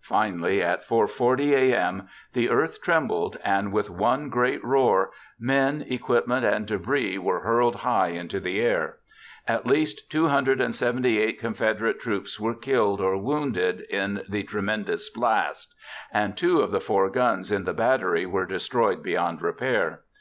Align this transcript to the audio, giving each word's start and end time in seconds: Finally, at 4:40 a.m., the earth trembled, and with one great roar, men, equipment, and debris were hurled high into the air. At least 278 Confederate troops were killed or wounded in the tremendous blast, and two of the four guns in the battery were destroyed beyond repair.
Finally, 0.00 0.62
at 0.62 0.86
4:40 0.86 1.50
a.m., 1.56 2.06
the 2.34 2.48
earth 2.48 2.80
trembled, 2.80 3.36
and 3.44 3.72
with 3.72 3.90
one 3.90 4.28
great 4.28 4.62
roar, 4.62 5.10
men, 5.40 5.84
equipment, 5.88 6.46
and 6.46 6.66
debris 6.68 7.18
were 7.18 7.40
hurled 7.40 7.74
high 7.74 8.10
into 8.10 8.38
the 8.38 8.60
air. 8.60 8.98
At 9.48 9.66
least 9.66 10.08
278 10.08 11.36
Confederate 11.40 11.98
troops 12.00 12.38
were 12.38 12.54
killed 12.54 13.00
or 13.00 13.16
wounded 13.18 13.80
in 13.90 14.22
the 14.28 14.44
tremendous 14.44 15.10
blast, 15.10 15.74
and 16.12 16.36
two 16.36 16.60
of 16.60 16.70
the 16.70 16.80
four 16.80 17.10
guns 17.10 17.50
in 17.50 17.64
the 17.64 17.74
battery 17.74 18.24
were 18.24 18.46
destroyed 18.46 19.02
beyond 19.02 19.42
repair. 19.42 20.02